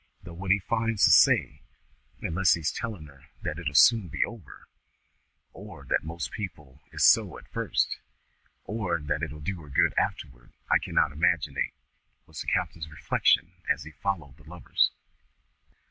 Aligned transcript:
"Though 0.23 0.33
what 0.33 0.49
he 0.49 0.57
finds 0.57 1.03
to 1.05 1.11
say, 1.11 1.61
unless 2.23 2.55
he's 2.55 2.71
telling 2.71 3.05
her 3.05 3.25
that 3.43 3.57
't'll 3.57 3.75
soon 3.75 4.07
be 4.07 4.25
over, 4.25 4.67
or 5.53 5.85
that 5.89 6.03
most 6.03 6.31
people 6.31 6.81
is 6.91 7.03
so 7.03 7.37
at 7.37 7.47
first, 7.47 7.99
or 8.63 8.99
that 8.99 9.21
it'll 9.21 9.39
do 9.41 9.61
her 9.61 9.69
good 9.69 9.93
afterward, 9.99 10.53
I 10.71 10.79
cannot 10.79 11.11
imaginate!" 11.11 11.73
was 12.25 12.41
the 12.41 12.47
captain's 12.47 12.89
reflection 12.89 13.53
as 13.71 13.83
he 13.83 13.91
followed 13.91 14.37
the 14.37 14.49
lovers. 14.49 14.89